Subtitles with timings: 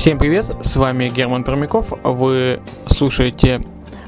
[0.00, 3.60] Всем привет, с вами Герман Пермяков, вы слушаете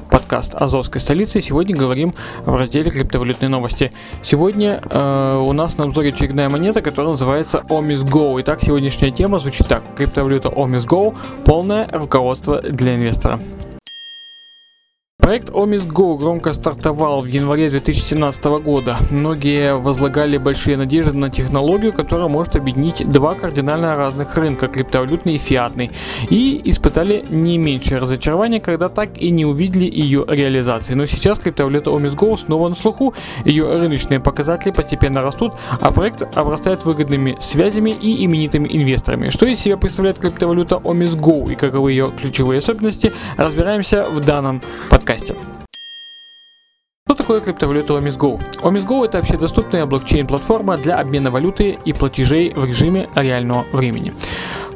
[0.09, 1.39] подкаст Азовской столицы.
[1.39, 2.13] Сегодня говорим
[2.47, 3.91] в разделе криптовалютные новости.
[4.23, 8.41] Сегодня э, у нас на обзоре очередная монета, которая называется Omis Go.
[8.41, 9.83] Итак, сегодняшняя тема звучит так.
[9.95, 13.37] Криптовалюта Omis Go– полное руководство для инвестора.
[15.23, 18.97] Проект Omis Go громко стартовал в январе 2017 года.
[19.09, 25.37] Многие возлагали большие надежды на технологию, которая может объединить два кардинально разных рынка, криптовалютный и
[25.37, 25.91] фиатный,
[26.29, 30.93] и испытали не меньшее разочарование, когда так и не увидели ее реализации.
[30.93, 33.13] Но сейчас криптовалюта Omis Go снова на слуху,
[33.45, 39.29] ее рыночные показатели постепенно растут, а проект обрастает выгодными связями и именитыми инвесторами.
[39.29, 44.61] Что из себя представляет криптовалюта Omis Go и каковы ее ключевые особенности, разбираемся в данном
[44.89, 45.12] подкасте.
[47.05, 48.41] Что такое криптовалюта Omis Go?
[48.61, 54.13] Omis Go это общедоступная блокчейн-платформа для обмена валюты и платежей в режиме реального времени.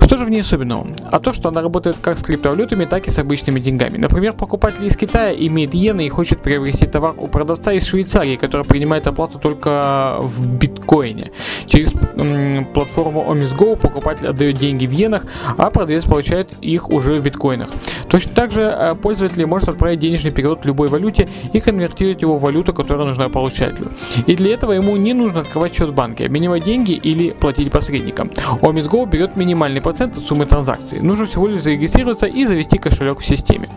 [0.08, 0.88] Что же в ней особенного?
[1.12, 3.98] А то, что она работает как с криптовалютами, так и с обычными деньгами.
[3.98, 8.66] Например, покупатель из Китая имеет иены и хочет приобрести товар у продавца из Швейцарии, который
[8.66, 11.32] принимает оплату только в биткоине.
[11.66, 15.26] Через м, платформу OmisGo покупатель отдает деньги в иенах,
[15.58, 17.70] а продавец получает их уже в биткоинах.
[18.08, 22.38] Точно так же э, пользователь может отправить денежный перевод в любой валюте и конвертировать его
[22.38, 23.92] в валюту, которая нужна получателю.
[24.26, 28.32] И для этого ему не нужно открывать счет в банке, обменивать деньги или платить посредникам.
[28.62, 31.00] OmisGo берет минимальный процент от суммы транзакций.
[31.00, 33.70] Нужно всего лишь зарегистрироваться и завести кошелек в системе.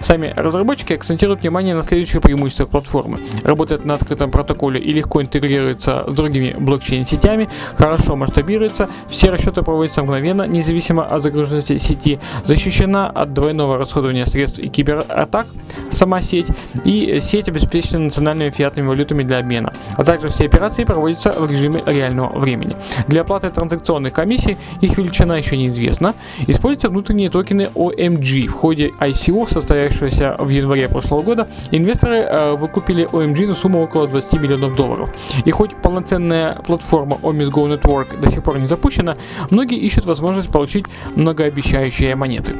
[0.00, 3.18] Сами разработчики акцентируют внимание на следующих преимуществах платформы.
[3.42, 10.02] Работает на открытом протоколе и легко интегрируется с другими блокчейн-сетями, хорошо масштабируется, все расчеты проводятся
[10.02, 15.46] мгновенно, независимо от загруженности сети, защищена от двойного расходования средств и кибератак
[15.90, 16.48] сама сеть,
[16.84, 21.82] и сеть обеспечена национальными фиатными валютами для обмена, а также все операции проводятся в режиме
[21.86, 22.76] реального времени.
[23.08, 26.14] Для оплаты транзакционных комиссий их величина еще неизвестна.
[26.46, 28.46] Используются внутренние токены OMG.
[28.46, 34.08] В ходе ICO, состоявшегося в январе прошлого года, инвесторы э, выкупили OMG на сумму около
[34.08, 35.10] 20 миллионов долларов.
[35.44, 39.16] И хоть полноценная платформа Omis Go Network до сих пор не запущена,
[39.50, 42.56] многие ищут возможность получить многообещающие монеты.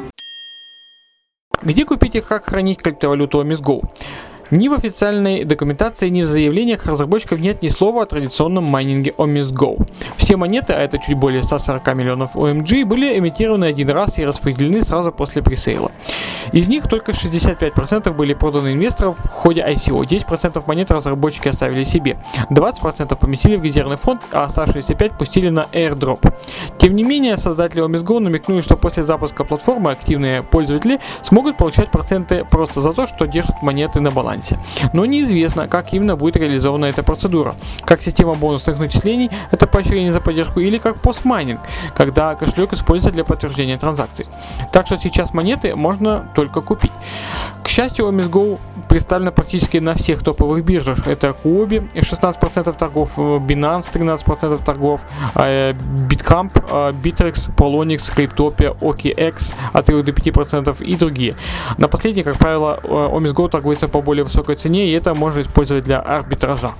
[1.62, 3.82] Где купить и как хранить криптовалюту Omis Go?
[4.50, 9.52] Ни в официальной документации, ни в заявлениях разработчиков нет ни слова о традиционном майнинге Omis
[9.52, 9.86] Go.
[10.16, 14.80] Все монеты, а это чуть более 140 миллионов OMG, были эмитированы один раз и распределены
[14.82, 15.92] сразу после пресейла.
[16.52, 22.18] Из них только 65% были проданы инвесторам в ходе ICO, 10% монет разработчики оставили себе,
[22.48, 26.32] 20% поместили в резервный фонд, а оставшиеся 5% пустили на airdrop.
[26.78, 31.90] Тем не менее, создатели Omis Go намекнули, что после запуска платформы активные пользователи смогут получать
[31.90, 34.58] проценты просто за то, что держат монеты на балансе балансе.
[34.92, 37.54] Но неизвестно, как именно будет реализована эта процедура.
[37.84, 41.60] Как система бонусных начислений, это поощрение за поддержку, или как постмайнинг,
[41.96, 44.26] когда кошелек используется для подтверждения транзакций.
[44.72, 46.92] Так что сейчас монеты можно только купить.
[47.78, 48.58] Счастью, OmisGo
[48.88, 51.06] представлена практически на всех топовых биржах.
[51.06, 55.00] Это Huobi 16% торгов, Binance 13% торгов,
[55.36, 56.52] BitCamp,
[57.00, 61.36] Bittrex, Polonix, Cryptopia, OKX от 3 до 5% и другие.
[61.76, 66.00] На последних, как правило, OmisGo торгуется по более высокой цене, и это можно использовать для
[66.00, 66.74] арбитража.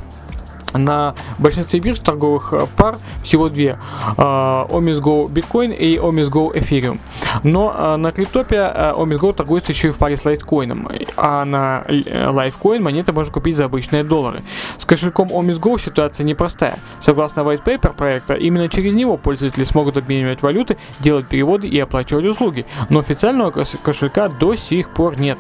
[0.75, 3.79] На большинстве бирж торговых э, пар всего две.
[4.17, 6.99] Э, Omis Go Bitcoin и Omis Go Ethereum.
[7.43, 10.89] Но э, на криптопе Omis Go торгуется еще и в паре с лайткоином.
[11.17, 14.43] А на Lifecoin монеты можно купить за обычные доллары.
[14.79, 16.81] С кошельком Go ситуация непростая.
[17.01, 22.25] Согласно white paper проекта, именно через него пользователи смогут обменивать валюты, делать переводы и оплачивать
[22.25, 22.67] услуги.
[22.91, 25.39] Но официального кошелька до сих пор нет.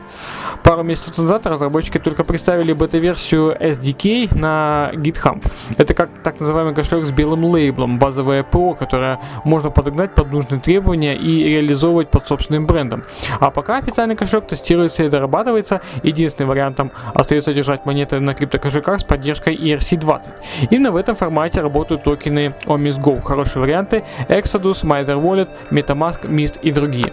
[0.62, 5.42] Пару месяцев назад разработчики только представили бета-версию SDK на GitHub.
[5.76, 10.60] Это как так называемый кошелек с белым лейблом, базовое ПО, которое можно подогнать под нужные
[10.60, 13.02] требования и реализовывать под собственным брендом.
[13.40, 19.04] А пока официальный кошелек тестируется и дорабатывается, единственным вариантом остается держать монеты на криптокошельках с
[19.04, 20.28] поддержкой ERC20.
[20.70, 23.20] Именно в этом формате работают токены Omis Go.
[23.20, 27.12] Хорошие варианты Exodus, Mither Wallet, MetaMask, Mist и другие.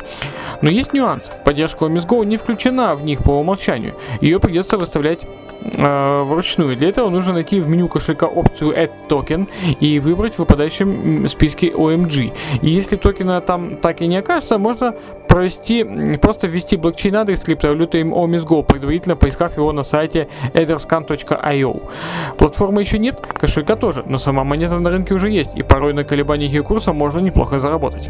[0.61, 1.31] Но есть нюанс.
[1.43, 3.95] Поддержка Omis Go не включена в них по умолчанию.
[4.21, 5.21] Ее придется выставлять
[5.77, 6.75] э, вручную.
[6.77, 9.47] Для этого нужно найти в меню кошелька опцию Add Token
[9.79, 12.35] и выбрать в выпадающем списке OMG.
[12.61, 14.95] И если токена там так и не окажется, можно
[15.27, 15.83] провести,
[16.17, 21.81] просто ввести блокчейн-адрес криптовалюты OMISGO, предварительно поискав его на сайте etherscan.io.
[22.37, 26.03] Платформы еще нет, кошелька тоже, но сама монета на рынке уже есть, и порой на
[26.03, 28.09] колебаниях ее курса можно неплохо заработать.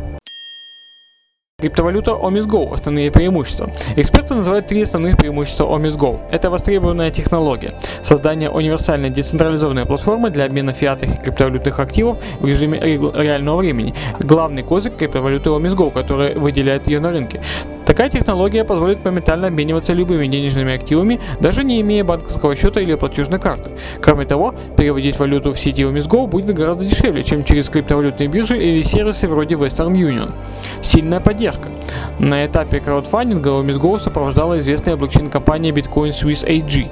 [1.65, 3.71] Криптовалюта OMISGO– основные преимущества.
[3.95, 6.19] Эксперты называют три основных преимущества OMISGO.
[6.29, 7.73] Это востребованная технология,
[8.03, 13.95] создание универсальной децентрализованной платформы для обмена фиатных и криптовалютных активов в режиме реального времени.
[14.19, 17.41] Главный козырь криптовалюты OMISGO, который выделяет ее на рынке.
[17.87, 23.39] Такая технология позволит моментально обмениваться любыми денежными активами, даже не имея банковского счета или платежной
[23.39, 23.71] карты.
[24.01, 28.81] Кроме того, переводить валюту в сети OMISGO будет гораздо дешевле, чем через криптовалютные биржи или
[28.81, 30.31] сервисы вроде Western Union.
[30.81, 31.54] Сильная поддержка.
[32.19, 36.89] На этапе краудфандинга OMISGO сопровождала известная блокчейн-компания Bitcoin Swiss AG.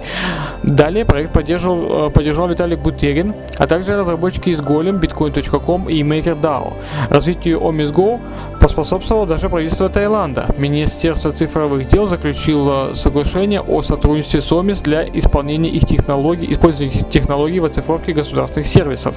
[0.63, 6.74] Далее проект поддерживал, э, поддержал Виталик Бутерин, а также разработчики из Golem, Bitcoin.com и MakerDAO.
[7.10, 8.19] Развитию OMISGO
[8.60, 10.48] поспособствовало даже правительство Таиланда.
[10.57, 17.09] Министерство цифровых дел заключило соглашение о сотрудничестве с ОМИС для исполнения их технологий, использования их
[17.09, 19.16] технологий в оцифровке государственных сервисов.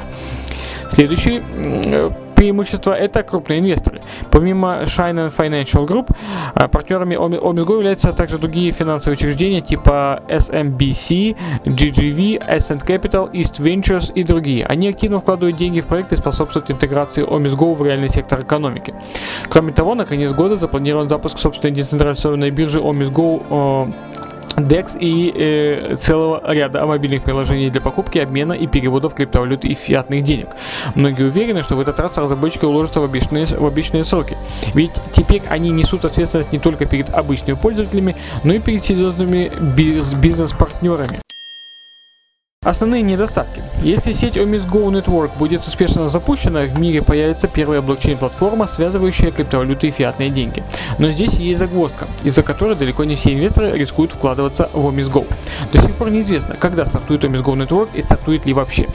[0.88, 1.42] Следующий
[1.86, 4.02] э, преимущество– это крупные инвесторы.
[4.30, 6.14] Помимо Shine Financial Group,
[6.54, 14.12] а, партнерами OMISGO являются также другие финансовые учреждения типа SMBC, GGV, Ascent Capital, East Ventures
[14.12, 14.64] и другие.
[14.66, 18.94] Они активно вкладывают деньги в проекты и способствуют интеграции OMISGO в реальный сектор экономики.
[19.48, 23.92] Кроме того, на конец года запланирован запуск собственной децентрализованной биржи OMISGO
[24.56, 30.22] DEX и э, целого ряда мобильных приложений для покупки, обмена и переводов криптовалюты и фиатных
[30.22, 30.48] денег.
[30.94, 34.36] Многие уверены, что в этот раз разработчики уложатся в обычные, в обычные сроки.
[34.74, 41.25] Ведь теперь они несут ответственность не только перед обычными пользователями, но и перед серьезными бизнес-партнерами.
[42.66, 43.62] Основные недостатки.
[43.80, 49.86] Если сеть Omis Go Network будет успешно запущена, в мире появится первая блокчейн-платформа, связывающая криптовалюты
[49.86, 50.64] и фиатные деньги.
[50.98, 55.32] Но здесь есть загвоздка, из-за которой далеко не все инвесторы рискуют вкладываться в Omis Go.
[55.72, 58.88] До сих пор неизвестно, когда стартует Omis Go Network и стартует ли вообще.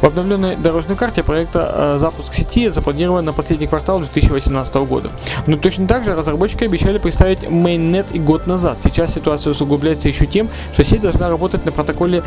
[0.00, 5.10] В обновленной дорожной карте проекта э, запуск сети запланирован на последний квартал 2018 года.
[5.48, 8.78] Но точно так же разработчики обещали представить Mainnet и год назад.
[8.84, 12.22] Сейчас ситуация усугубляется еще тем, что сеть должна работать на протоколе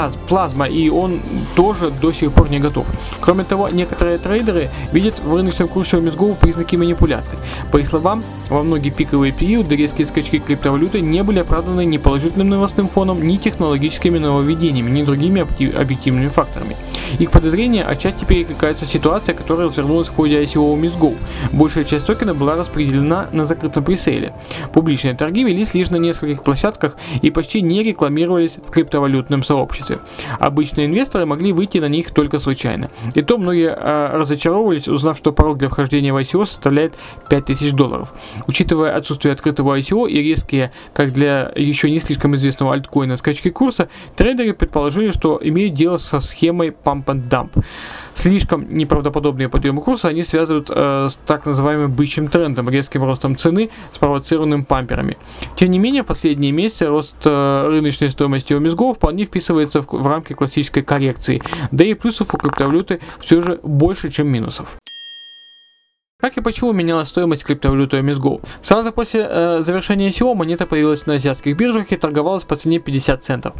[0.00, 1.20] PIA плазма, и он
[1.54, 2.86] тоже до сих пор не готов.
[3.20, 7.38] Кроме того, некоторые трейдеры видят в рыночном курсе OMSGO признаки манипуляций.
[7.70, 12.48] По их словам, во многие пиковые периоды резкие скачки криптовалюты не были оправданы ни положительным
[12.48, 15.42] новостным фоном, ни технологическими нововведениями, ни другими
[15.76, 16.76] объективными факторами.
[17.18, 21.16] Их подозрения отчасти перекликаются с ситуацией, которая развернулась в ходе ICO Miss Go.
[21.52, 24.32] Большая часть токена была распределена на закрытом пресейле.
[24.72, 29.89] Публичные торги велись лишь на нескольких площадках и почти не рекламировались в криптовалютном сообществе.
[30.38, 32.90] Обычные инвесторы могли выйти на них только случайно.
[33.14, 36.94] И то многие э, разочаровывались, узнав, что порог для вхождения в ICO составляет
[37.28, 38.12] 5000 долларов.
[38.46, 43.88] Учитывая отсутствие открытого ICO и резкие, как для еще не слишком известного альткоина, скачки курса,
[44.16, 47.64] трейдеры предположили, что имеют дело со схемой pump and dump.
[48.14, 53.70] Слишком неправдоподобные подъемы курса они связывают э, с так называемым бычьим трендом, резким ростом цены,
[53.92, 55.16] спровоцированным памперами.
[55.56, 60.32] Тем не менее, последние месяцы рост э, рыночной стоимости OMSGO вполне вписывается в, в рамки
[60.32, 64.76] классической коррекции, да и плюсов у криптовалюты все же больше, чем минусов.
[66.20, 68.42] Как и почему менялась стоимость криптовалюты MSGO?
[68.60, 73.24] Сразу после э, завершения ICO монета появилась на азиатских биржах и торговалась по цене 50
[73.24, 73.54] центов.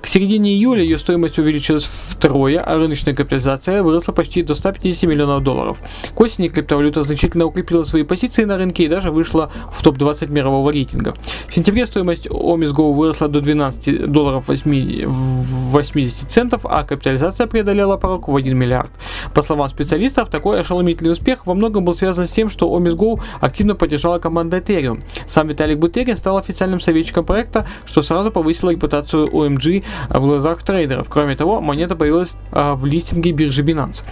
[0.00, 5.42] К середине июля ее стоимость увеличилась втрое, а рыночная капитализация выросла почти до 150 миллионов
[5.42, 5.76] долларов.
[6.14, 10.70] К осени криптовалюта значительно укрепила свои позиции на рынке и даже вышла в топ-20 мирового
[10.70, 11.12] рейтинга.
[11.48, 18.28] В сентябре стоимость OMSGO выросла до 12 долларов 8, 80 центов, а капитализация преодолела порог
[18.28, 18.90] в 1 миллиард.
[19.34, 23.20] По словам специалистов, такой ошеломительный успех во многом был связан связано с тем, что OMSGO
[23.40, 25.02] активно поддержала команда Ethereum.
[25.26, 31.08] Сам Виталик Бутерин стал официальным советчиком проекта, что сразу повысило репутацию OMG в глазах трейдеров.
[31.10, 34.04] Кроме того, монета появилась а, в листинге биржи Binance.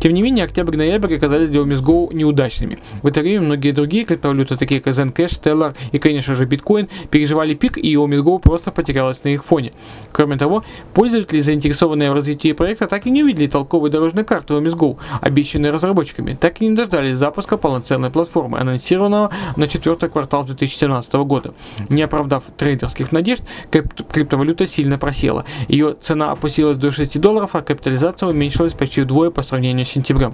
[0.00, 2.78] Тем не менее, октябрь и ноябрь оказались для OMSGO неудачными.
[3.02, 7.54] В это время многие другие криптовалюты, такие как Zencash, Stellar и, конечно же, Bitcoin, переживали
[7.54, 9.72] пик, и OMSGO просто потерялась на их фоне.
[10.12, 10.64] Кроме того,
[10.94, 16.34] пользователи, заинтересованные в развитии проекта, так и не увидели толковой дорожной карты OMSGO, обещанной разработчиками,
[16.34, 21.54] так и не дождались запуска полноценной платформы, анонсированного на четвертый квартал 2017 года.
[21.88, 25.44] Не оправдав трейдерских надежд, криптовалюта сильно просела.
[25.68, 30.32] Ее цена опустилась до 6 долларов, а капитализация уменьшилась почти вдвое по сравнению сентября.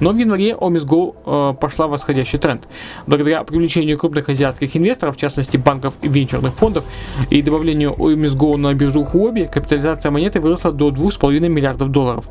[0.00, 2.68] Но в январе OMSGO э, пошла восходящий тренд.
[3.06, 6.84] Благодаря привлечению крупных азиатских инвесторов, в частности банков и венчурных фондов,
[7.30, 12.24] и добавлению OMSGO на биржу Huobi, капитализация монеты выросла до 2,5 миллиардов долларов.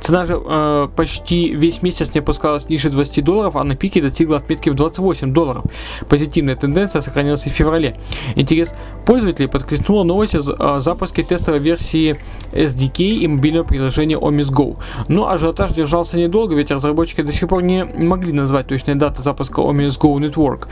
[0.00, 4.36] Цена же э, почти весь месяц не опускалась ниже 20 долларов, а на пике достигла
[4.36, 5.64] отметки в 28 долларов.
[6.08, 7.96] Позитивная тенденция сохранилась и в феврале.
[8.36, 8.72] Интерес
[9.06, 12.18] пользователей подхлестнула новость о запуске тестовой версии
[12.52, 14.76] SDK и мобильного приложения Omis Go.
[15.08, 19.60] Но ажиотаж держался недолго, ведь разработчики до сих пор не могли назвать точные даты запуска
[19.60, 20.66] Omis Go Network.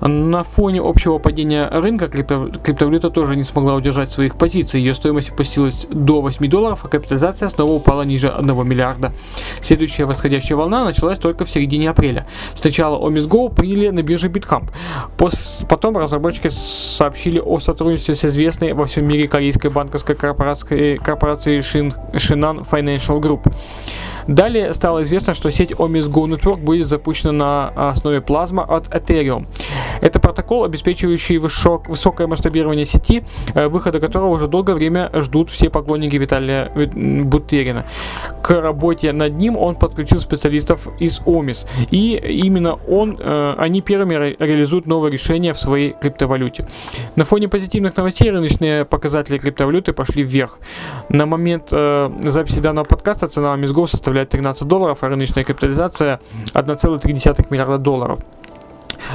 [0.00, 4.80] На фоне общего падения рынка крипто, криптовалюта тоже не смогла удержать своих позиций.
[4.80, 9.12] Ее стоимость опустилась до 8 долларов, а капитализация снова упала ниже 1 миллиарда.
[9.62, 12.26] Следующая восходящая волна началась только в середине апреля.
[12.54, 14.70] Сначала Omis Go приняли на бирже Bitcamp.
[15.68, 22.68] Потом разработчики сообщили о сотрудничестве с известной во всем мире корейской банковской корпорацией, корпорацией Shinhan
[22.68, 23.52] Financial Group.
[24.26, 29.46] Далее стало известно, что сеть Omis Go Network будет запущена на основе плазма от Ethereum.
[30.00, 35.70] Это протокол, обеспечивающий высок, высокое масштабирование сети, э, выхода которого уже долгое время ждут все
[35.70, 37.84] поклонники Виталия Бутерина.
[38.42, 41.66] К работе над ним он подключил специалистов из Omis.
[41.90, 46.66] И именно он, э, они первыми ре реализуют новое решение в своей криптовалюте.
[47.16, 50.58] На фоне позитивных новостей рыночные показатели криптовалюты пошли вверх.
[51.08, 56.20] На момент э, записи данного подкаста цена Go составляет 13 долларов, а рыночная капитализация
[56.54, 58.20] 1,3 миллиарда долларов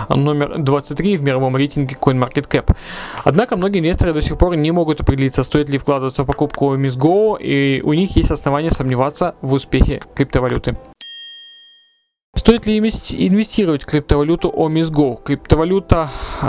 [0.09, 2.75] номер 23 в мировом рейтинге CoinMarketCap.
[3.23, 6.97] Однако многие инвесторы до сих пор не могут определиться, стоит ли вкладываться в покупку Miss
[6.97, 10.77] Go, и у них есть основания сомневаться в успехе криптовалюты.
[12.39, 16.09] Стоит ли инвестировать в криптовалюту OMIS Криптовалюта
[16.41, 16.45] э,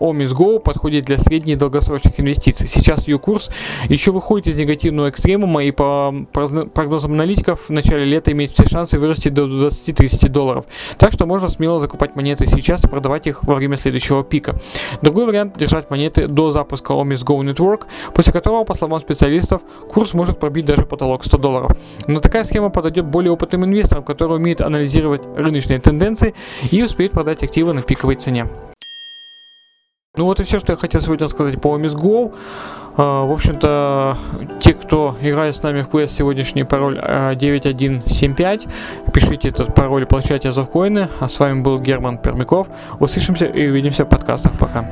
[0.00, 2.66] OMIS подходит для средних и долгосрочных инвестиций.
[2.66, 3.48] Сейчас ее курс
[3.88, 8.98] еще выходит из негативного экстремума и по прогнозам аналитиков в начале лета имеет все шансы
[8.98, 10.64] вырасти до 20-30 долларов.
[10.98, 14.56] Так что можно смело закупать монеты сейчас и продавать их во время следующего пика.
[15.00, 17.82] Другой вариант держать монеты до запуска OMIS Network,
[18.14, 21.78] после которого, по словам специалистов, курс может пробить даже потолок 100 долларов.
[22.08, 26.34] Но такая схема подойдет более опытным инвесторам, которые умеют анализировать анализировать рыночные тенденции
[26.70, 28.46] и успеть продать активы на пиковой цене.
[30.16, 32.34] Ну вот и все, что я хотел сегодня сказать по Miss Go.
[32.96, 34.16] А, в общем-то,
[34.60, 37.00] те, кто играет с нами в квест, сегодняшний пароль
[37.36, 38.66] 9175.
[38.66, 41.08] А, Пишите этот пароль и получайте азовкоины.
[41.20, 42.66] А с вами был Герман Пермяков.
[42.98, 44.52] Услышимся и увидимся в подкастах.
[44.58, 44.90] Пока.